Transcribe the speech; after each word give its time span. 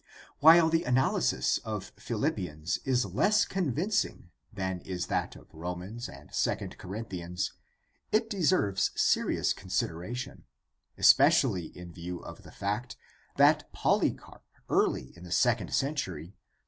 While 0.39 0.69
the 0.69 0.83
analysis 0.83 1.59
of 1.59 1.91
Philippians 1.95 2.79
is 2.85 3.05
less 3.05 3.45
convincing 3.45 4.31
than 4.51 4.79
is 4.81 5.05
that 5.13 5.35
of 5.35 5.53
Romans 5.53 6.09
and 6.09 6.31
II 6.31 6.69
Corinthians, 6.69 7.53
it 8.11 8.27
deserves 8.27 8.89
serious 8.99 9.53
considera 9.53 10.15
tion, 10.15 10.45
especially 10.97 11.65
in 11.77 11.93
view 11.93 12.17
of 12.17 12.41
the 12.41 12.51
fact 12.51 12.97
that 13.35 13.71
Polycarj) 13.75 14.41
early 14.69 15.15
in 15.15 15.23
the 15.23 15.31
second 15.31 15.71
century 15.71 16.33